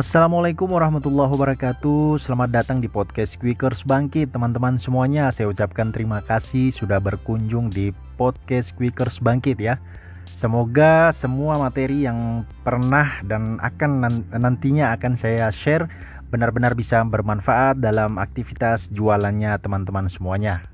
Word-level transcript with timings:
Assalamualaikum 0.00 0.72
warahmatullahi 0.72 1.28
wabarakatuh. 1.28 2.24
Selamat 2.24 2.48
datang 2.48 2.80
di 2.80 2.88
podcast 2.88 3.36
Quickers 3.36 3.84
Bangkit. 3.84 4.32
Teman-teman 4.32 4.80
semuanya 4.80 5.28
saya 5.28 5.52
ucapkan 5.52 5.92
terima 5.92 6.24
kasih 6.24 6.72
Sudah 6.72 6.96
berkunjung 6.96 7.68
di 7.68 7.92
podcast 8.16 8.72
Quickers 8.80 9.20
Bangkit 9.20 9.60
ya. 9.60 9.76
Semoga 10.24 11.12
semua 11.12 11.60
materi 11.60 12.08
yang 12.08 12.48
pernah 12.64 13.20
dan 13.28 13.60
akan 13.60 14.08
nantinya 14.32 14.96
akan 14.96 15.20
saya 15.20 15.52
share 15.52 15.84
Benar-benar 16.32 16.72
bisa 16.72 17.04
bermanfaat 17.04 17.84
dalam 17.84 18.16
aktivitas 18.16 18.88
jualannya 18.96 19.52
teman-teman 19.60 20.08
semuanya. 20.08 20.64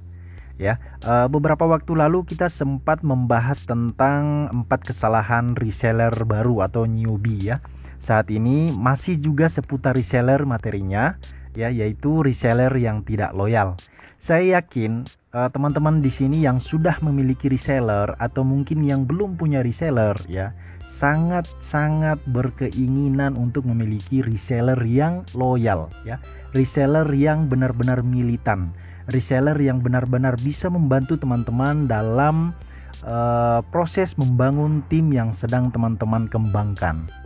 Ya 0.55 0.79
uh, 1.03 1.27
beberapa 1.27 1.67
waktu 1.67 1.99
lalu 1.99 2.23
kita 2.31 2.47
sempat 2.47 3.03
membahas 3.03 3.59
tentang 3.67 4.55
empat 4.55 4.87
kesalahan 4.87 5.59
reseller 5.59 6.15
baru 6.23 6.63
atau 6.63 6.87
newbie 6.87 7.43
ya 7.43 7.59
saat 8.07 8.31
ini 8.31 8.71
masih 8.71 9.19
juga 9.19 9.51
seputar 9.51 9.99
reseller 9.99 10.47
materinya 10.47 11.19
ya 11.59 11.75
yaitu 11.75 12.23
reseller 12.23 12.71
yang 12.79 13.03
tidak 13.03 13.35
loyal. 13.35 13.75
Saya 14.23 14.63
yakin 14.63 15.03
uh, 15.35 15.51
teman-teman 15.51 15.99
di 15.99 16.15
sini 16.15 16.47
yang 16.47 16.63
sudah 16.63 17.03
memiliki 17.03 17.51
reseller 17.51 18.15
atau 18.23 18.47
mungkin 18.47 18.87
yang 18.87 19.03
belum 19.11 19.35
punya 19.35 19.67
reseller 19.67 20.15
ya 20.31 20.55
sangat-sangat 20.97 22.17
berkeinginan 22.33 23.37
untuk 23.37 23.69
memiliki 23.69 24.23
reseller 24.23 24.79
yang 24.87 25.27
loyal 25.35 25.91
ya. 26.07 26.23
Reseller 26.55 27.05
yang 27.13 27.53
benar-benar 27.53 28.01
militan, 28.01 28.73
reseller 29.13 29.59
yang 29.61 29.85
benar-benar 29.85 30.41
bisa 30.41 30.73
membantu 30.73 31.21
teman-teman 31.21 31.85
dalam 31.85 32.57
uh, 33.05 33.61
proses 33.69 34.17
membangun 34.17 34.81
tim 34.89 35.13
yang 35.13 35.37
sedang 35.37 35.69
teman-teman 35.69 36.31
kembangkan. 36.33 37.26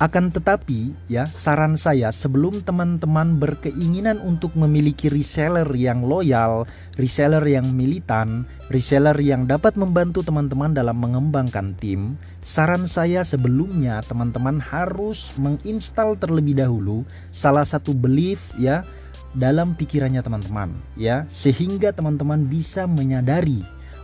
Akan 0.00 0.32
tetapi, 0.32 0.96
ya, 1.12 1.28
saran 1.28 1.76
saya 1.76 2.08
sebelum 2.08 2.64
teman-teman 2.64 3.36
berkeinginan 3.36 4.16
untuk 4.24 4.56
memiliki 4.56 5.12
reseller 5.12 5.68
yang 5.76 6.08
loyal, 6.08 6.64
reseller 6.96 7.44
yang 7.44 7.68
militan, 7.76 8.48
reseller 8.72 9.12
yang 9.20 9.44
dapat 9.44 9.76
membantu 9.76 10.24
teman-teman 10.24 10.72
dalam 10.72 10.96
mengembangkan 10.96 11.76
tim, 11.76 12.16
saran 12.40 12.88
saya 12.88 13.28
sebelumnya 13.28 14.00
teman-teman 14.08 14.56
harus 14.56 15.36
menginstal 15.36 16.16
terlebih 16.16 16.56
dahulu 16.56 17.04
salah 17.28 17.68
satu 17.68 17.92
belief 17.92 18.56
ya 18.56 18.88
dalam 19.36 19.76
pikirannya 19.76 20.24
teman-teman, 20.24 20.80
ya, 20.96 21.28
sehingga 21.28 21.92
teman-teman 21.92 22.48
bisa 22.48 22.88
menyadari 22.88 23.60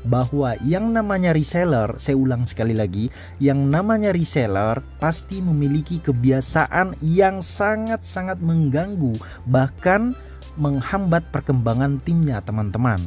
bahwa 0.07 0.55
yang 0.63 0.95
namanya 0.95 1.35
reseller, 1.35 1.99
saya 1.99 2.15
ulang 2.15 2.47
sekali 2.47 2.73
lagi, 2.73 3.11
yang 3.43 3.67
namanya 3.67 4.15
reseller 4.15 4.81
pasti 5.03 5.43
memiliki 5.43 5.99
kebiasaan 5.99 6.97
yang 7.03 7.43
sangat-sangat 7.43 8.39
mengganggu, 8.39 9.19
bahkan 9.51 10.15
menghambat 10.57 11.29
perkembangan 11.35 12.01
timnya, 12.07 12.41
teman-teman. 12.41 13.03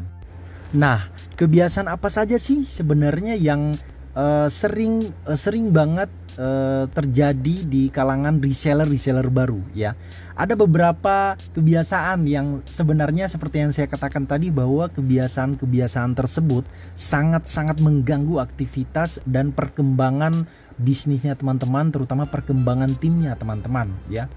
Nah, 0.69 1.09
kebiasaan 1.33 1.89
apa 1.89 2.11
saja 2.14 2.38
sih 2.38 2.61
sebenarnya 2.61 3.34
yang 3.34 3.73
uh, 4.13 4.45
sering 4.52 5.02
uh, 5.25 5.34
sering 5.34 5.73
banget 5.73 6.11
uh, 6.40 6.88
terjadi 6.90 7.56
di 7.68 7.92
kalangan 7.92 8.40
reseller-reseller 8.40 9.28
baru 9.28 9.59
ya? 9.76 9.94
ada 10.40 10.56
beberapa 10.56 11.36
kebiasaan 11.52 12.23
yang 12.23 12.64
sebenarnya 12.64 13.28
seperti 13.28 13.59
yang 13.59 13.76
saya 13.76 13.92
katakan 13.92 14.23
tadi 14.23 14.48
bahwa 14.48 14.88
kebiasaan-kebiasaan 14.88 16.16
tersebut 16.16 16.64
sangat-sangat 16.96 17.84
mengganggu 17.84 18.40
aktivitas 18.40 19.20
dan 19.28 19.52
perkembangan 19.52 20.48
bisnisnya 20.80 21.36
teman-teman 21.36 21.92
terutama 21.92 22.23
perkembangan 22.23 22.96
timnya 23.03 23.36
teman-teman 23.36 23.92
ya 24.08 24.31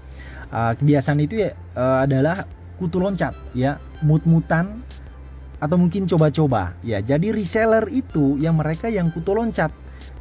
uh, 0.51 0.75
kebiasaan 0.75 1.23
itu 1.23 1.39
ya 1.47 1.55
uh, 1.79 2.03
adalah 2.03 2.43
kutu 2.75 2.99
loncat 2.99 3.31
ya 3.55 3.79
mut-mutan 4.03 4.83
atau 5.63 5.79
mungkin 5.79 6.03
coba-coba 6.03 6.75
ya 6.83 6.99
jadi 6.99 7.31
reseller 7.31 7.87
itu 7.87 8.35
yang 8.43 8.59
mereka 8.59 8.91
yang 8.91 9.07
kutu 9.07 9.31
loncat 9.31 9.71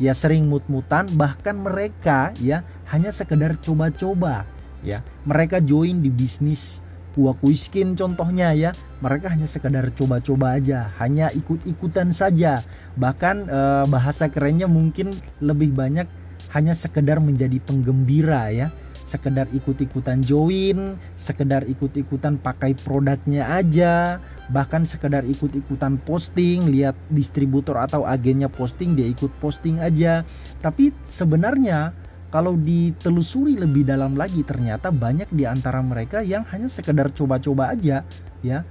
ya 0.01 0.13
sering 0.17 0.49
mut-mutan 0.49 1.09
bahkan 1.19 1.57
mereka 1.57 2.33
ya 2.41 2.65
hanya 2.93 3.13
sekedar 3.13 3.57
coba-coba 3.61 4.45
ya. 4.85 5.01
Mereka 5.25 5.61
join 5.65 6.01
di 6.01 6.11
bisnis 6.13 6.81
Kuiskin 7.13 7.93
contohnya 7.93 8.57
ya. 8.57 8.73
Mereka 9.05 9.29
hanya 9.29 9.45
sekadar 9.45 9.93
coba-coba 9.93 10.57
aja 10.57 10.89
hanya 10.97 11.29
ikut-ikutan 11.37 12.09
saja. 12.09 12.65
Bahkan 12.97 13.37
eh, 13.49 13.85
bahasa 13.89 14.33
kerennya 14.33 14.65
mungkin 14.65 15.13
lebih 15.45 15.77
banyak 15.77 16.09
hanya 16.57 16.73
sekedar 16.77 17.21
menjadi 17.21 17.61
penggembira 17.65 18.53
ya 18.53 18.69
sekedar 19.12 19.45
ikut-ikutan 19.53 20.25
join 20.25 20.97
sekedar 21.12 21.69
ikut-ikutan 21.69 22.41
pakai 22.41 22.73
produknya 22.73 23.45
aja 23.53 24.17
bahkan 24.49 24.89
sekedar 24.89 25.28
ikut-ikutan 25.28 26.00
posting 26.09 26.73
lihat 26.73 26.97
distributor 27.12 27.77
atau 27.77 28.09
agennya 28.09 28.49
posting 28.49 28.97
dia 28.97 29.05
ikut 29.12 29.28
posting 29.37 29.84
aja 29.84 30.25
tapi 30.65 30.97
sebenarnya 31.05 31.93
kalau 32.33 32.56
ditelusuri 32.56 33.61
lebih 33.61 33.84
dalam 33.84 34.17
lagi 34.17 34.41
ternyata 34.41 34.89
banyak 34.89 35.29
di 35.29 35.44
antara 35.44 35.84
mereka 35.84 36.25
yang 36.25 36.49
hanya 36.49 36.65
sekedar 36.73 37.12
coba-coba 37.12 37.77
aja 37.77 38.09
ya. 38.41 38.65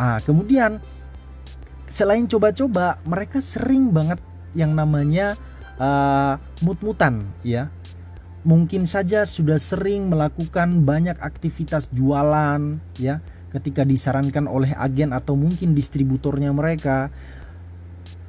Ah, 0.00 0.16
kemudian 0.24 0.80
selain 1.92 2.24
coba-coba, 2.24 2.96
mereka 3.04 3.44
sering 3.44 3.92
banget 3.92 4.16
yang 4.56 4.72
namanya 4.72 5.36
uh, 5.76 6.40
mut-mutan 6.64 7.28
ya. 7.44 7.68
Mungkin 8.42 8.90
saja 8.90 9.22
sudah 9.22 9.54
sering 9.62 10.10
melakukan 10.10 10.82
banyak 10.82 11.14
aktivitas 11.22 11.86
jualan 11.94 12.82
ya 12.98 13.22
ketika 13.54 13.86
disarankan 13.86 14.50
oleh 14.50 14.74
agen 14.74 15.14
atau 15.14 15.38
mungkin 15.38 15.78
distributornya 15.78 16.50
mereka 16.50 17.12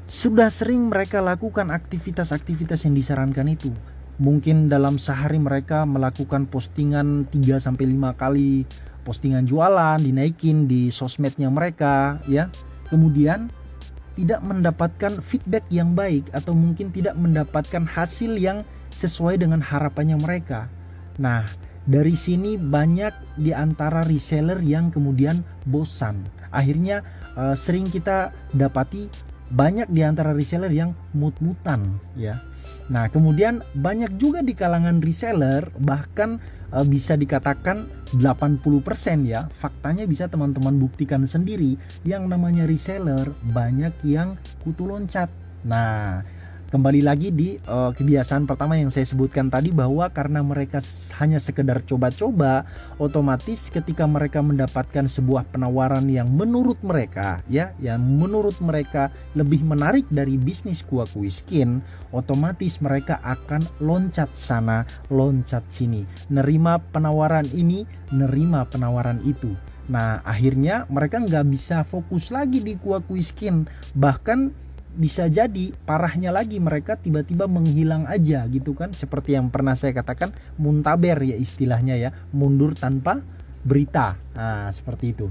sudah 0.06 0.54
sering 0.54 0.92
mereka 0.94 1.24
lakukan 1.24 1.74
aktivitas-aktivitas 1.74 2.86
yang 2.86 2.94
disarankan 2.94 3.50
itu 3.50 3.74
mungkin 4.22 4.70
dalam 4.70 5.02
sehari 5.02 5.42
mereka 5.42 5.90
melakukan 5.90 6.46
postingan 6.46 7.26
3 7.34 7.58
sampai 7.58 7.90
5 7.90 8.14
kali 8.14 8.70
postingan 9.02 9.50
jualan 9.50 9.98
dinaikin 9.98 10.70
di 10.70 10.94
sosmednya 10.94 11.50
mereka 11.50 12.22
ya. 12.30 12.54
Kemudian 12.88 13.50
tidak 14.14 14.42
mendapatkan 14.46 15.20
feedback 15.20 15.66
yang 15.74 15.98
baik 15.98 16.30
atau 16.32 16.54
mungkin 16.54 16.94
tidak 16.94 17.18
mendapatkan 17.18 17.84
hasil 17.86 18.38
yang 18.38 18.62
sesuai 18.94 19.42
dengan 19.42 19.60
harapannya 19.60 20.18
mereka. 20.22 20.70
Nah, 21.18 21.46
dari 21.90 22.14
sini 22.14 22.56
banyak 22.56 23.42
di 23.42 23.52
antara 23.52 24.06
reseller 24.06 24.62
yang 24.62 24.94
kemudian 24.94 25.42
bosan. 25.66 26.24
Akhirnya 26.54 27.02
uh, 27.34 27.58
sering 27.58 27.90
kita 27.90 28.30
dapati 28.54 29.10
banyak 29.54 29.90
di 29.90 30.02
antara 30.06 30.34
reseller 30.34 30.74
yang 30.74 30.98
mut-mutan 31.14 32.02
ya 32.18 32.42
Nah, 32.92 33.08
kemudian 33.08 33.64
banyak 33.72 34.20
juga 34.20 34.44
di 34.44 34.52
kalangan 34.52 35.00
reseller 35.00 35.72
bahkan 35.80 36.42
e, 36.72 36.84
bisa 36.84 37.16
dikatakan 37.16 37.88
80% 38.20 38.60
ya. 39.24 39.48
Faktanya 39.56 40.04
bisa 40.04 40.28
teman-teman 40.28 40.76
buktikan 40.76 41.24
sendiri 41.24 41.80
yang 42.04 42.28
namanya 42.28 42.68
reseller 42.68 43.32
banyak 43.56 43.96
yang 44.04 44.36
kutu 44.68 44.84
loncat. 44.84 45.32
Nah, 45.64 46.28
kembali 46.74 47.06
lagi 47.06 47.30
di 47.30 47.54
uh, 47.70 47.94
kebiasaan 47.94 48.50
pertama 48.50 48.74
yang 48.74 48.90
saya 48.90 49.06
sebutkan 49.06 49.46
tadi 49.46 49.70
bahwa 49.70 50.10
karena 50.10 50.42
mereka 50.42 50.82
hanya 51.22 51.38
sekedar 51.38 51.86
coba-coba 51.86 52.66
otomatis 52.98 53.70
ketika 53.70 54.10
mereka 54.10 54.42
mendapatkan 54.42 55.06
sebuah 55.06 55.46
penawaran 55.54 56.10
yang 56.10 56.26
menurut 56.34 56.82
mereka 56.82 57.46
ya 57.46 57.78
yang 57.78 58.02
menurut 58.02 58.58
mereka 58.58 59.14
lebih 59.38 59.62
menarik 59.62 60.10
dari 60.10 60.34
bisnis 60.34 60.82
kuah 60.82 61.06
kue 61.06 61.30
skin 61.30 61.78
otomatis 62.10 62.82
mereka 62.82 63.22
akan 63.22 63.62
loncat 63.78 64.34
sana 64.34 64.82
loncat 65.14 65.62
sini. 65.70 66.10
Nerima 66.34 66.82
penawaran 66.82 67.46
ini 67.54 67.86
nerima 68.10 68.66
penawaran 68.66 69.22
itu. 69.22 69.54
Nah 69.94 70.26
akhirnya 70.26 70.90
mereka 70.90 71.22
nggak 71.22 71.46
bisa 71.54 71.86
fokus 71.86 72.34
lagi 72.34 72.66
di 72.66 72.82
kuah 72.82 73.06
skin 73.22 73.70
bahkan 73.94 74.63
bisa 74.94 75.26
jadi 75.26 75.74
parahnya 75.86 76.30
lagi 76.30 76.62
mereka 76.62 76.98
tiba-tiba 76.98 77.50
menghilang 77.50 78.06
aja 78.06 78.46
gitu 78.50 78.78
kan. 78.78 78.94
Seperti 78.94 79.36
yang 79.36 79.50
pernah 79.50 79.74
saya 79.74 79.94
katakan 79.94 80.32
muntaber 80.56 81.22
ya 81.26 81.38
istilahnya 81.38 81.98
ya 81.98 82.10
mundur 82.32 82.78
tanpa 82.78 83.22
berita. 83.66 84.16
Nah 84.38 84.70
seperti 84.70 85.18
itu. 85.18 85.28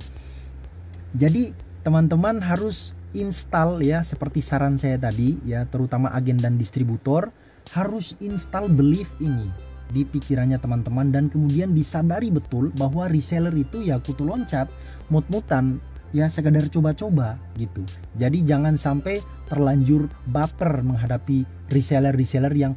Jadi 1.12 1.52
teman-teman 1.84 2.40
harus 2.40 2.96
install 3.12 3.84
ya 3.84 4.00
seperti 4.00 4.40
saran 4.40 4.80
saya 4.80 4.96
tadi 4.96 5.36
ya 5.44 5.68
terutama 5.68 6.08
agen 6.16 6.40
dan 6.40 6.56
distributor 6.56 7.28
harus 7.76 8.16
install 8.24 8.72
belief 8.72 9.08
ini 9.20 9.52
di 9.92 10.08
pikirannya 10.08 10.56
teman-teman 10.56 11.12
dan 11.12 11.28
kemudian 11.28 11.76
disadari 11.76 12.32
betul 12.32 12.72
bahwa 12.80 13.12
reseller 13.12 13.52
itu 13.52 13.84
ya 13.84 14.00
kutu 14.00 14.24
loncat 14.24 14.72
mut-mutan 15.12 15.84
ya 16.12 16.28
sekedar 16.28 16.68
coba-coba 16.68 17.40
gitu. 17.56 17.82
Jadi 18.16 18.44
jangan 18.44 18.76
sampai 18.76 19.24
terlanjur 19.48 20.08
baper 20.28 20.84
menghadapi 20.84 21.44
reseller-reseller 21.72 22.52
yang 22.52 22.72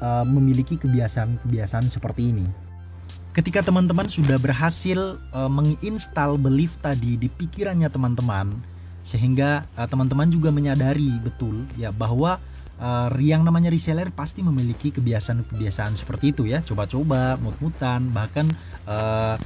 uh, 0.00 0.24
memiliki 0.24 0.80
kebiasaan-kebiasaan 0.80 1.86
seperti 1.92 2.32
ini. 2.32 2.46
ketika 3.30 3.62
teman-teman 3.62 4.10
sudah 4.10 4.42
berhasil 4.42 5.22
uh, 5.30 5.46
menginstal 5.46 6.34
belief 6.34 6.74
tadi 6.82 7.14
di 7.14 7.30
pikirannya 7.30 7.86
teman-teman 7.86 8.58
sehingga 9.06 9.70
uh, 9.78 9.86
teman-teman 9.86 10.26
juga 10.26 10.50
menyadari 10.50 11.14
betul 11.22 11.62
ya 11.78 11.94
bahwa 11.94 12.42
uh, 12.80 13.08
yang 13.20 13.44
namanya 13.44 13.68
reseller 13.68 14.08
pasti 14.10 14.40
memiliki 14.40 14.90
kebiasaan-kebiasaan 14.90 15.94
seperti 15.94 16.32
itu 16.32 16.48
ya. 16.48 16.64
Coba-coba 16.64 17.36
mut-mutan 17.38 18.10
bahkan 18.10 18.48
uh, 18.88 19.36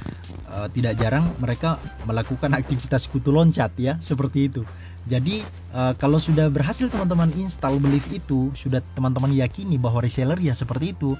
uh, 0.49 0.67
tidak 0.71 0.95
jarang 0.97 1.27
mereka 1.37 1.77
melakukan 2.07 2.55
aktivitas 2.55 3.05
kutu 3.11 3.29
loncat 3.29 3.75
ya 3.77 3.99
seperti 3.99 4.49
itu. 4.49 4.63
Jadi 5.05 5.45
uh, 5.75 5.93
kalau 5.99 6.17
sudah 6.17 6.49
berhasil 6.49 6.89
teman-teman 6.89 7.29
install 7.37 7.77
belief 7.77 8.09
itu 8.09 8.49
sudah 8.57 8.81
teman-teman 8.97 9.29
yakini 9.37 9.77
bahwa 9.77 10.01
reseller 10.01 10.39
ya 10.41 10.55
seperti 10.55 10.95
itu. 10.97 11.13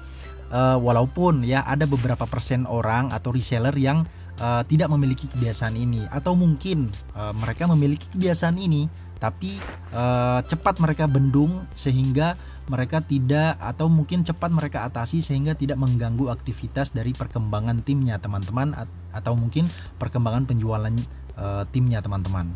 Uh, 0.46 0.78
walaupun 0.78 1.42
ya 1.42 1.66
ada 1.66 1.90
beberapa 1.90 2.22
persen 2.22 2.70
orang 2.70 3.10
atau 3.10 3.34
reseller 3.34 3.74
yang 3.74 4.06
uh, 4.38 4.62
tidak 4.62 4.86
memiliki 4.94 5.26
kebiasaan 5.26 5.74
ini 5.74 6.06
atau 6.06 6.38
mungkin 6.38 6.86
uh, 7.18 7.34
mereka 7.34 7.66
memiliki 7.66 8.06
kebiasaan 8.14 8.54
ini 8.54 8.86
tapi 9.16 9.56
uh, 9.96 10.44
cepat 10.44 10.76
mereka 10.76 11.08
bendung 11.08 11.64
sehingga 11.72 12.36
mereka 12.66 13.00
tidak 13.00 13.56
atau 13.62 13.86
mungkin 13.86 14.26
cepat 14.26 14.50
mereka 14.50 14.84
atasi 14.84 15.22
sehingga 15.22 15.54
tidak 15.54 15.78
mengganggu 15.78 16.28
aktivitas 16.28 16.92
dari 16.92 17.14
perkembangan 17.14 17.80
timnya 17.86 18.18
teman-teman 18.18 18.74
atau 19.14 19.32
mungkin 19.38 19.70
perkembangan 19.96 20.44
penjualan 20.44 20.92
uh, 21.38 21.64
timnya 21.70 22.02
teman-teman. 22.02 22.50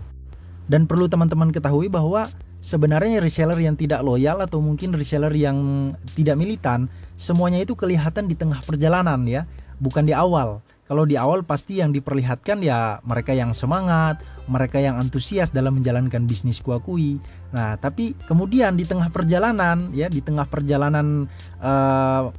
Dan 0.71 0.87
perlu 0.87 1.11
teman-teman 1.11 1.51
ketahui 1.51 1.91
bahwa 1.91 2.31
sebenarnya 2.61 3.25
reseller 3.25 3.57
yang 3.57 3.75
tidak 3.75 4.05
loyal 4.05 4.45
atau 4.45 4.61
mungkin 4.61 4.93
reseller 4.93 5.33
yang 5.33 5.91
tidak 6.13 6.37
militan 6.37 6.93
semuanya 7.17 7.65
itu 7.65 7.73
kelihatan 7.73 8.29
di 8.29 8.37
tengah 8.37 8.61
perjalanan 8.69 9.25
ya 9.25 9.49
bukan 9.81 10.05
di 10.05 10.13
awal 10.13 10.61
kalau 10.85 11.09
di 11.09 11.17
awal 11.17 11.41
pasti 11.41 11.81
yang 11.81 11.89
diperlihatkan 11.89 12.61
ya 12.61 13.01
mereka 13.09 13.33
yang 13.33 13.57
semangat 13.57 14.21
mereka 14.51 14.83
yang 14.83 14.99
antusias 14.99 15.55
dalam 15.55 15.79
menjalankan 15.79 16.27
bisnis 16.27 16.59
kuakui 16.59 17.23
nah 17.55 17.79
tapi 17.79 18.19
kemudian 18.27 18.75
di 18.75 18.85
tengah 18.85 19.09
perjalanan 19.15 19.95
ya 19.95 20.11
di 20.11 20.19
tengah 20.19 20.45
perjalanan 20.51 21.31
uh, 21.63 22.35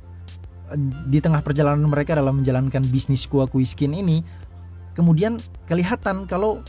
di 1.08 1.20
tengah 1.20 1.40
perjalanan 1.44 1.84
mereka 1.88 2.16
dalam 2.16 2.44
menjalankan 2.44 2.84
bisnis 2.92 3.24
kuakui 3.28 3.64
skin 3.64 3.96
ini 3.96 4.24
kemudian 4.92 5.40
kelihatan 5.68 6.28
kalau 6.28 6.60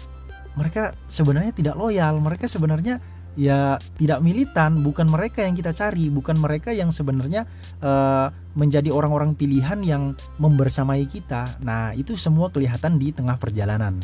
mereka 0.54 0.92
sebenarnya 1.08 1.52
tidak 1.54 1.74
loyal. 1.76 2.20
Mereka 2.20 2.48
sebenarnya 2.48 3.00
ya 3.38 3.80
tidak 3.96 4.20
militan. 4.20 4.84
Bukan 4.84 5.08
mereka 5.08 5.44
yang 5.44 5.56
kita 5.56 5.72
cari. 5.72 6.12
Bukan 6.12 6.36
mereka 6.36 6.70
yang 6.74 6.92
sebenarnya 6.92 7.48
uh, 7.80 8.28
menjadi 8.52 8.92
orang-orang 8.92 9.32
pilihan 9.32 9.80
yang 9.80 10.12
membersamai 10.36 11.08
kita. 11.08 11.48
Nah 11.64 11.96
itu 11.96 12.16
semua 12.20 12.52
kelihatan 12.52 13.00
di 13.00 13.12
tengah 13.12 13.40
perjalanan 13.40 13.96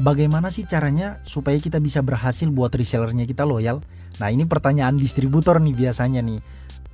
bagaimana 0.00 0.50
sih 0.50 0.66
caranya 0.66 1.22
supaya 1.22 1.58
kita 1.58 1.78
bisa 1.78 2.00
berhasil 2.00 2.48
buat 2.50 2.74
resellernya 2.74 3.26
kita 3.26 3.46
loyal? 3.46 3.82
Nah 4.22 4.28
ini 4.30 4.46
pertanyaan 4.46 4.98
distributor 4.98 5.58
nih 5.58 5.74
biasanya 5.74 6.22
nih. 6.22 6.40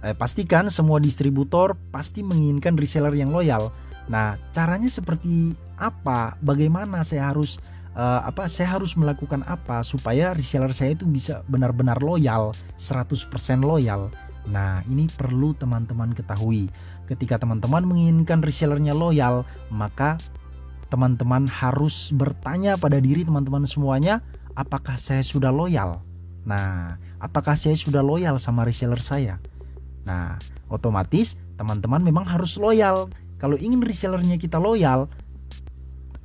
Eh, 0.00 0.16
pastikan 0.16 0.72
semua 0.72 0.96
distributor 0.96 1.76
pasti 1.92 2.24
menginginkan 2.24 2.76
reseller 2.80 3.12
yang 3.12 3.32
loyal. 3.32 3.72
Nah 4.08 4.40
caranya 4.56 4.88
seperti 4.88 5.54
apa? 5.76 6.36
Bagaimana 6.40 7.04
saya 7.04 7.28
harus 7.28 7.60
uh, 7.96 8.24
apa 8.24 8.48
saya 8.48 8.76
harus 8.76 8.96
melakukan 8.96 9.44
apa 9.48 9.84
supaya 9.84 10.32
reseller 10.32 10.72
saya 10.72 10.96
itu 10.96 11.04
bisa 11.08 11.44
benar-benar 11.48 12.00
loyal 12.00 12.56
100% 12.80 13.28
loyal? 13.60 14.12
Nah, 14.48 14.80
ini 14.88 15.04
perlu 15.04 15.52
teman-teman 15.52 16.16
ketahui. 16.16 16.72
Ketika 17.04 17.36
teman-teman 17.36 17.84
menginginkan 17.84 18.40
resellernya 18.40 18.96
loyal, 18.96 19.44
maka 19.68 20.16
teman-teman 20.90 21.46
harus 21.46 22.10
bertanya 22.10 22.74
pada 22.74 22.98
diri 22.98 23.22
teman-teman 23.22 23.64
semuanya, 23.64 24.20
apakah 24.58 24.98
saya 24.98 25.22
sudah 25.22 25.54
loyal? 25.54 26.02
Nah, 26.42 26.98
apakah 27.22 27.54
saya 27.54 27.78
sudah 27.78 28.02
loyal 28.02 28.42
sama 28.42 28.66
reseller 28.66 28.98
saya? 28.98 29.38
Nah, 30.02 30.36
otomatis 30.66 31.38
teman-teman 31.54 32.02
memang 32.02 32.26
harus 32.26 32.58
loyal. 32.58 33.06
Kalau 33.38 33.56
ingin 33.56 33.80
resellernya 33.80 34.36
kita 34.36 34.58
loyal, 34.58 35.08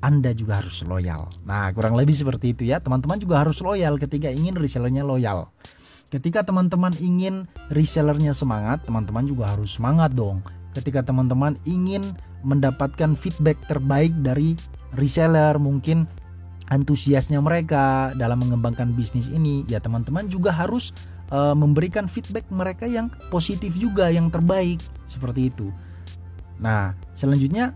anda 0.03 0.33
juga 0.33 0.61
harus 0.61 0.81
loyal. 0.83 1.31
Nah, 1.45 1.71
kurang 1.71 1.93
lebih 1.95 2.13
seperti 2.13 2.57
itu 2.57 2.67
ya. 2.67 2.81
Teman-teman 2.81 3.21
juga 3.21 3.41
harus 3.45 3.61
loyal 3.61 4.01
ketika 4.01 4.29
ingin 4.33 4.57
resellernya 4.57 5.05
loyal. 5.05 5.53
Ketika 6.13 6.45
teman-teman 6.45 6.93
ingin 7.01 7.49
resellernya 7.73 8.31
semangat, 8.31 8.85
teman-teman 8.85 9.25
juga 9.25 9.51
harus 9.51 9.75
semangat 9.75 10.13
dong. 10.13 10.45
Ketika 10.77 11.01
teman-teman 11.01 11.57
ingin 11.65 12.13
mendapatkan 12.45 13.17
feedback 13.17 13.57
terbaik 13.65 14.13
dari 14.21 14.53
reseller, 14.93 15.57
mungkin 15.57 16.05
antusiasnya 16.69 17.41
mereka 17.41 18.13
dalam 18.15 18.41
mengembangkan 18.45 18.93
bisnis 18.93 19.27
ini, 19.29 19.65
ya 19.65 19.81
teman-teman 19.81 20.29
juga 20.29 20.53
harus 20.53 20.93
uh, 21.33 21.57
memberikan 21.57 22.05
feedback 22.05 22.45
mereka 22.53 22.85
yang 22.85 23.09
positif 23.33 23.73
juga, 23.77 24.13
yang 24.13 24.29
terbaik 24.29 24.81
seperti 25.09 25.49
itu. 25.49 25.73
Nah, 26.61 26.95
selanjutnya 27.17 27.75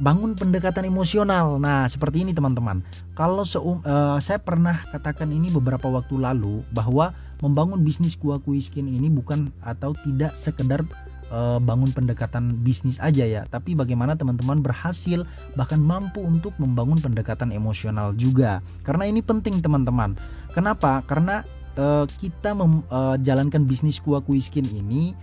bangun 0.00 0.32
pendekatan 0.32 0.88
emosional. 0.88 1.60
Nah, 1.60 1.84
seperti 1.84 2.24
ini 2.24 2.32
teman-teman. 2.32 2.80
Kalau 3.12 3.44
uh, 3.44 4.16
saya 4.16 4.40
pernah 4.40 4.80
katakan 4.88 5.28
ini 5.28 5.52
beberapa 5.52 5.92
waktu 5.92 6.16
lalu 6.16 6.64
bahwa 6.72 7.12
membangun 7.44 7.84
bisnis 7.84 8.16
kuah 8.16 8.40
kuiskin 8.40 8.88
ini 8.88 9.12
bukan 9.12 9.52
atau 9.60 9.92
tidak 10.04 10.32
sekedar 10.32 10.80
uh, 11.30 11.58
bangun 11.62 11.90
pendekatan 11.94 12.60
bisnis 12.60 13.00
aja 13.00 13.24
ya, 13.24 13.42
tapi 13.48 13.72
bagaimana 13.78 14.14
teman-teman 14.18 14.60
berhasil 14.60 15.24
bahkan 15.56 15.80
mampu 15.80 16.20
untuk 16.20 16.52
membangun 16.58 17.00
pendekatan 17.00 17.54
emosional 17.54 18.12
juga. 18.14 18.60
Karena 18.82 19.08
ini 19.08 19.24
penting 19.24 19.62
teman-teman. 19.64 20.18
Kenapa? 20.52 21.00
Karena 21.06 21.42
uh, 21.78 22.04
kita 22.18 22.52
menjalankan 22.52 23.62
uh, 23.64 23.68
bisnis 23.68 24.02
kuah 24.02 24.20
kuiskin 24.20 24.66
ini 24.70 25.14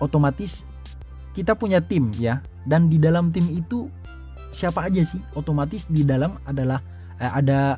otomatis 0.00 0.64
kita 1.32 1.52
punya 1.52 1.84
tim 1.84 2.12
ya 2.16 2.40
dan 2.64 2.88
di 2.88 2.96
dalam 2.96 3.28
tim 3.32 3.44
itu 3.52 3.92
siapa 4.50 4.88
aja 4.88 5.04
sih 5.04 5.20
otomatis 5.36 5.84
di 5.88 6.00
dalam 6.00 6.40
adalah 6.48 6.80
eh, 7.20 7.28
ada 7.28 7.76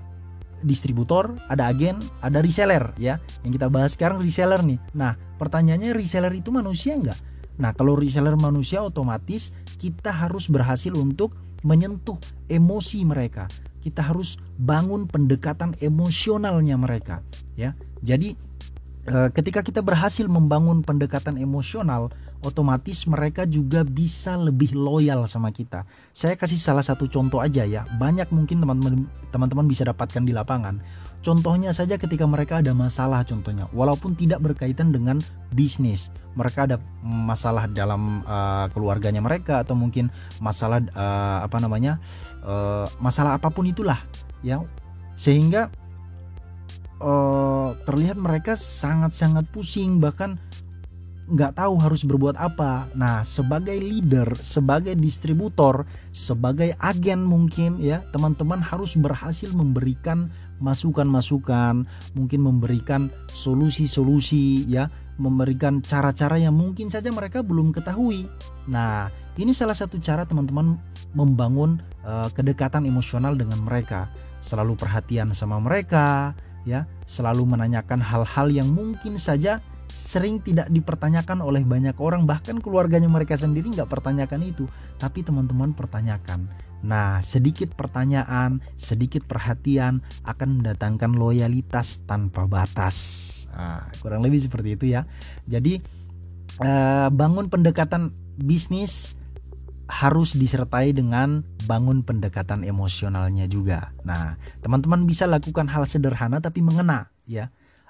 distributor, 0.64 1.34
ada 1.50 1.68
agen, 1.70 1.98
ada 2.22 2.42
reseller 2.42 2.94
ya. 2.98 3.22
Yang 3.42 3.60
kita 3.60 3.66
bahas 3.70 3.94
sekarang 3.94 4.18
reseller 4.22 4.60
nih. 4.62 4.78
Nah, 4.94 5.14
pertanyaannya 5.38 5.94
reseller 5.94 6.32
itu 6.34 6.50
manusia 6.50 6.96
nggak? 6.98 7.18
Nah, 7.58 7.74
kalau 7.74 7.98
reseller 7.98 8.38
manusia 8.38 8.80
otomatis 8.80 9.50
kita 9.82 10.14
harus 10.14 10.46
berhasil 10.46 10.94
untuk 10.94 11.34
menyentuh 11.66 12.18
emosi 12.46 13.02
mereka. 13.02 13.50
Kita 13.82 14.02
harus 14.02 14.38
bangun 14.58 15.06
pendekatan 15.06 15.74
emosionalnya 15.82 16.78
mereka 16.78 17.22
ya. 17.58 17.74
Jadi 18.02 18.34
eh, 19.10 19.28
ketika 19.34 19.66
kita 19.66 19.82
berhasil 19.82 20.26
membangun 20.30 20.86
pendekatan 20.86 21.38
emosional, 21.38 22.10
otomatis 22.46 23.06
mereka 23.10 23.42
juga 23.42 23.82
bisa 23.82 24.38
lebih 24.38 24.74
loyal 24.74 25.26
sama 25.26 25.50
kita. 25.50 25.82
Saya 26.14 26.38
kasih 26.38 26.58
salah 26.58 26.84
satu 26.86 27.10
contoh 27.10 27.42
aja 27.42 27.66
ya. 27.66 27.82
Banyak 27.98 28.30
mungkin 28.30 28.62
teman-teman 28.62 29.10
teman-teman 29.30 29.68
bisa 29.68 29.84
dapatkan 29.86 30.24
di 30.24 30.32
lapangan. 30.32 30.80
Contohnya 31.20 31.74
saja 31.74 31.98
ketika 31.98 32.24
mereka 32.24 32.62
ada 32.62 32.70
masalah 32.72 33.26
contohnya, 33.26 33.66
walaupun 33.74 34.14
tidak 34.14 34.38
berkaitan 34.40 34.94
dengan 34.94 35.18
bisnis, 35.50 36.14
mereka 36.38 36.70
ada 36.70 36.76
masalah 37.02 37.66
dalam 37.66 38.22
uh, 38.22 38.70
keluarganya 38.70 39.18
mereka 39.18 39.66
atau 39.66 39.74
mungkin 39.74 40.08
masalah 40.38 40.78
uh, 40.94 41.42
apa 41.42 41.58
namanya 41.58 41.98
uh, 42.46 42.86
masalah 43.02 43.34
apa 43.34 43.50
pun 43.50 43.66
itulah, 43.66 43.98
ya 44.46 44.62
sehingga 45.18 45.66
uh, 47.02 47.74
terlihat 47.82 48.14
mereka 48.14 48.54
sangat-sangat 48.54 49.50
pusing 49.50 49.98
bahkan 49.98 50.38
nggak 51.28 51.60
tahu 51.60 51.76
harus 51.76 52.02
berbuat 52.08 52.40
apa. 52.40 52.88
Nah, 52.96 53.20
sebagai 53.20 53.76
leader, 53.76 54.32
sebagai 54.40 54.96
distributor, 54.96 55.84
sebagai 56.10 56.72
agen 56.80 57.24
mungkin 57.24 57.76
ya, 57.78 58.00
teman-teman 58.10 58.58
harus 58.58 58.96
berhasil 58.96 59.52
memberikan 59.52 60.32
masukan-masukan, 60.58 61.84
mungkin 62.16 62.40
memberikan 62.40 63.12
solusi-solusi 63.30 64.64
ya, 64.66 64.88
memberikan 65.20 65.84
cara-cara 65.84 66.40
yang 66.40 66.56
mungkin 66.56 66.88
saja 66.88 67.12
mereka 67.12 67.44
belum 67.44 67.70
ketahui. 67.76 68.24
Nah, 68.66 69.12
ini 69.38 69.52
salah 69.54 69.76
satu 69.76 70.00
cara 70.00 70.24
teman-teman 70.24 70.80
membangun 71.12 71.78
uh, 72.02 72.26
kedekatan 72.32 72.88
emosional 72.88 73.36
dengan 73.38 73.62
mereka, 73.62 74.10
selalu 74.40 74.74
perhatian 74.74 75.30
sama 75.30 75.60
mereka 75.62 76.34
ya, 76.68 76.84
selalu 77.08 77.48
menanyakan 77.48 78.02
hal-hal 78.02 78.52
yang 78.52 78.68
mungkin 78.68 79.16
saja 79.16 79.62
sering 79.98 80.38
tidak 80.38 80.70
dipertanyakan 80.70 81.42
oleh 81.42 81.66
banyak 81.66 81.98
orang 81.98 82.22
bahkan 82.22 82.62
keluarganya 82.62 83.10
mereka 83.10 83.34
sendiri 83.34 83.74
nggak 83.74 83.90
pertanyakan 83.90 84.46
itu 84.46 84.70
tapi 84.94 85.26
teman-teman 85.26 85.74
pertanyakan 85.74 86.46
nah 86.78 87.18
sedikit 87.18 87.74
pertanyaan 87.74 88.62
sedikit 88.78 89.26
perhatian 89.26 89.98
akan 90.22 90.62
mendatangkan 90.62 91.18
loyalitas 91.18 91.98
tanpa 92.06 92.46
batas 92.46 92.96
nah, 93.50 93.90
kurang 93.98 94.22
lebih 94.22 94.38
seperti 94.38 94.78
itu 94.78 94.94
ya 94.94 95.02
jadi 95.50 95.82
eh, 96.62 97.08
bangun 97.10 97.50
pendekatan 97.50 98.14
bisnis 98.38 99.18
harus 99.88 100.36
disertai 100.38 100.94
dengan 100.94 101.42
bangun 101.64 102.04
pendekatan 102.04 102.60
emosionalnya 102.60 103.48
juga. 103.48 103.96
Nah, 104.04 104.36
teman-teman 104.60 105.08
bisa 105.08 105.24
lakukan 105.24 105.64
hal 105.64 105.88
sederhana 105.88 106.44
tapi 106.44 106.60
mengena, 106.60 107.08
ya. 107.24 107.48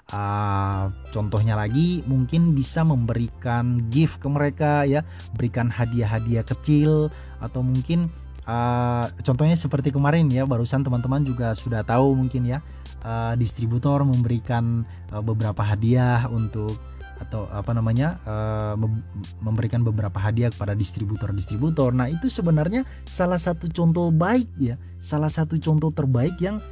Uh, 0.09 0.89
contohnya 1.13 1.53
lagi 1.53 2.01
mungkin 2.09 2.57
bisa 2.57 2.81
memberikan 2.81 3.85
gift 3.93 4.17
ke 4.17 4.25
mereka 4.25 4.81
ya, 4.81 5.05
berikan 5.37 5.69
hadiah-hadiah 5.69 6.41
kecil 6.41 7.13
atau 7.37 7.61
mungkin 7.61 8.09
uh, 8.49 9.05
contohnya 9.21 9.53
seperti 9.53 9.93
kemarin 9.93 10.25
ya 10.33 10.49
barusan 10.49 10.81
teman-teman 10.81 11.21
juga 11.21 11.53
sudah 11.53 11.85
tahu 11.85 12.17
mungkin 12.17 12.41
ya 12.49 12.57
uh, 13.05 13.37
distributor 13.37 14.01
memberikan 14.01 14.81
uh, 15.13 15.21
beberapa 15.21 15.61
hadiah 15.61 16.25
untuk 16.33 16.73
atau 17.19 17.51
apa 17.51 17.75
namanya 17.75 18.15
uh, 18.23 18.79
memberikan 19.43 19.83
beberapa 19.83 20.15
hadiah 20.17 20.49
kepada 20.49 20.71
distributor-distributor. 20.71 21.91
Nah, 21.91 22.07
itu 22.07 22.31
sebenarnya 22.31 22.87
salah 23.03 23.37
satu 23.37 23.67
contoh 23.67 24.07
baik 24.07 24.47
ya, 24.55 24.79
salah 25.03 25.27
satu 25.27 25.59
contoh 25.59 25.91
terbaik 25.91 26.39
yang 26.39 26.63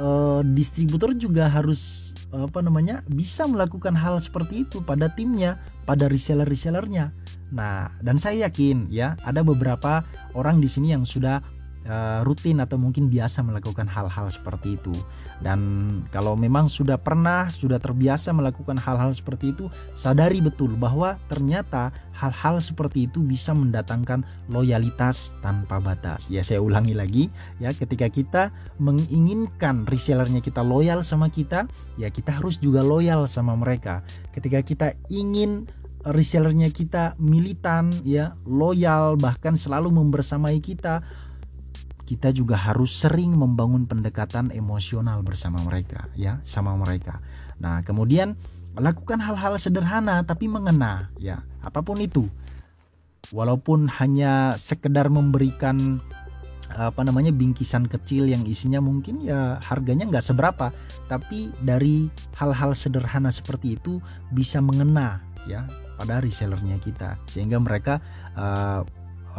uh, 0.00 0.40
distributor 0.56 1.12
juga 1.14 1.46
harus 1.46 2.10
apa 2.30 2.62
namanya 2.62 3.02
bisa 3.10 3.44
melakukan 3.44 3.92
hal 3.92 4.22
seperti 4.22 4.64
itu 4.64 4.80
pada 4.82 5.10
timnya, 5.12 5.58
pada 5.84 6.06
reseller-resellernya. 6.06 7.10
Nah, 7.50 7.90
dan 8.00 8.16
saya 8.16 8.46
yakin 8.46 8.86
ya 8.88 9.18
ada 9.26 9.42
beberapa 9.42 10.06
orang 10.38 10.62
di 10.62 10.70
sini 10.70 10.94
yang 10.94 11.02
sudah 11.02 11.42
uh, 11.88 12.20
rutin 12.26 12.60
atau 12.60 12.76
mungkin 12.76 13.08
biasa 13.08 13.40
melakukan 13.44 13.88
hal-hal 13.88 14.28
seperti 14.28 14.76
itu. 14.76 14.92
Dan 15.40 15.60
kalau 16.12 16.36
memang 16.36 16.68
sudah 16.68 17.00
pernah, 17.00 17.48
sudah 17.48 17.80
terbiasa 17.80 18.36
melakukan 18.36 18.76
hal-hal 18.76 19.08
seperti 19.16 19.56
itu, 19.56 19.72
sadari 19.96 20.44
betul 20.44 20.76
bahwa 20.76 21.16
ternyata 21.32 21.88
hal-hal 22.12 22.60
seperti 22.60 23.08
itu 23.08 23.24
bisa 23.24 23.56
mendatangkan 23.56 24.20
loyalitas 24.52 25.32
tanpa 25.40 25.80
batas. 25.80 26.28
Ya, 26.28 26.44
saya 26.44 26.60
ulangi 26.60 26.92
lagi, 26.92 27.32
ya, 27.56 27.72
ketika 27.72 28.12
kita 28.12 28.42
menginginkan 28.76 29.88
resellernya 29.88 30.44
kita 30.44 30.60
loyal 30.60 31.00
sama 31.00 31.32
kita, 31.32 31.64
ya 31.96 32.12
kita 32.12 32.36
harus 32.36 32.60
juga 32.60 32.84
loyal 32.84 33.24
sama 33.24 33.56
mereka. 33.56 34.04
Ketika 34.36 34.60
kita 34.60 34.92
ingin 35.08 35.64
resellernya 36.04 36.72
kita 36.72 37.12
militan 37.20 37.92
ya 38.08 38.32
loyal 38.48 39.20
bahkan 39.20 39.52
selalu 39.52 39.92
membersamai 39.92 40.56
kita 40.64 41.04
kita 42.10 42.34
juga 42.34 42.58
harus 42.58 42.90
sering 42.90 43.38
membangun 43.38 43.86
pendekatan 43.86 44.50
emosional 44.50 45.22
bersama 45.22 45.62
mereka 45.62 46.10
ya 46.18 46.42
sama 46.42 46.74
mereka. 46.74 47.22
Nah 47.62 47.86
kemudian 47.86 48.34
lakukan 48.74 49.22
hal-hal 49.22 49.54
sederhana 49.62 50.26
tapi 50.26 50.50
mengena 50.50 51.14
ya 51.22 51.46
apa 51.62 51.86
pun 51.86 52.02
itu. 52.02 52.26
Walaupun 53.30 53.86
hanya 54.02 54.58
sekedar 54.58 55.06
memberikan 55.06 56.02
apa 56.74 56.98
namanya 57.06 57.30
bingkisan 57.30 57.86
kecil 57.86 58.26
yang 58.26 58.42
isinya 58.42 58.82
mungkin 58.82 59.22
ya 59.22 59.62
harganya 59.62 60.06
nggak 60.06 60.22
seberapa 60.22 60.74
tapi 61.06 61.50
dari 61.62 62.10
hal-hal 62.34 62.74
sederhana 62.74 63.30
seperti 63.30 63.78
itu 63.78 64.02
bisa 64.34 64.58
mengena 64.58 65.22
ya 65.46 65.62
pada 65.94 66.18
resellernya 66.18 66.82
kita. 66.82 67.22
Sehingga 67.30 67.62
mereka 67.62 68.02
uh, 68.34 68.82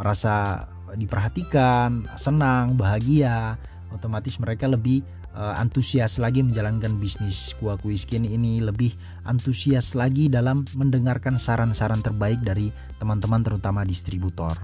rasa 0.00 0.64
diperhatikan, 0.96 2.08
senang, 2.16 2.76
bahagia, 2.76 3.56
otomatis 3.92 4.36
mereka 4.40 4.68
lebih 4.68 5.04
uh, 5.36 5.56
antusias 5.60 6.16
lagi 6.20 6.44
menjalankan 6.44 6.96
bisnis 7.00 7.56
kuah 7.60 7.76
kuiskin 7.80 8.24
ini 8.24 8.60
lebih 8.60 8.92
antusias 9.28 9.92
lagi 9.96 10.28
dalam 10.28 10.64
mendengarkan 10.76 11.36
saran-saran 11.36 12.00
terbaik 12.00 12.40
dari 12.44 12.72
teman-teman 13.00 13.44
terutama 13.44 13.84
distributor. 13.84 14.56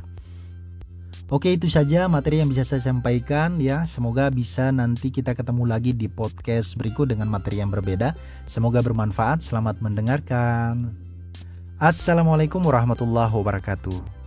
Oke 1.28 1.52
itu 1.52 1.68
saja 1.68 2.08
materi 2.08 2.40
yang 2.40 2.48
bisa 2.48 2.64
saya 2.64 2.80
sampaikan 2.80 3.60
ya. 3.60 3.84
Semoga 3.84 4.32
bisa 4.32 4.72
nanti 4.72 5.12
kita 5.12 5.36
ketemu 5.36 5.68
lagi 5.68 5.92
di 5.92 6.08
podcast 6.08 6.72
berikut 6.80 7.12
dengan 7.12 7.28
materi 7.28 7.60
yang 7.60 7.68
berbeda. 7.68 8.16
Semoga 8.48 8.80
bermanfaat. 8.80 9.44
Selamat 9.44 9.76
mendengarkan. 9.84 10.88
Assalamualaikum 11.76 12.64
warahmatullahi 12.64 13.28
wabarakatuh 13.28 14.17